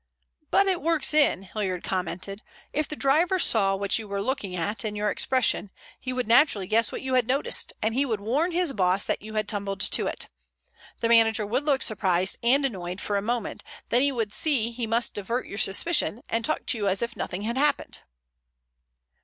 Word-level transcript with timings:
"But 0.49 0.65
it 0.65 0.81
works 0.81 1.13
in," 1.13 1.43
Hilliard 1.43 1.83
commented. 1.83 2.41
"If 2.73 2.87
the 2.87 2.95
driver 2.95 3.37
saw 3.37 3.75
what 3.75 3.99
you 3.99 4.07
were 4.07 4.19
looking 4.19 4.55
at 4.55 4.83
and 4.83 4.97
your 4.97 5.11
expression, 5.11 5.69
he 5.99 6.11
would 6.11 6.27
naturally 6.27 6.65
guess 6.65 6.91
what 6.91 7.03
you 7.03 7.13
had 7.13 7.27
noticed, 7.27 7.71
and 7.83 7.93
he 7.93 8.03
would 8.03 8.19
warn 8.19 8.49
his 8.51 8.73
boss 8.73 9.05
that 9.05 9.21
you 9.21 9.35
had 9.35 9.47
tumbled 9.47 9.79
to 9.81 10.07
it. 10.07 10.25
The 11.01 11.09
manager 11.09 11.45
would 11.45 11.65
look 11.65 11.83
surprised 11.83 12.39
and 12.41 12.65
annoyed 12.65 12.99
for 12.99 13.15
a 13.15 13.21
moment, 13.21 13.63
then 13.89 14.01
he 14.01 14.11
would 14.11 14.33
see 14.33 14.71
he 14.71 14.87
must 14.87 15.13
divert 15.13 15.45
your 15.45 15.59
suspicion, 15.59 16.23
and 16.27 16.43
talk 16.43 16.65
to 16.65 16.79
you 16.79 16.87
as 16.87 17.03
if 17.03 17.15
nothing 17.15 17.43
had 17.43 17.55
happened." 17.59 17.99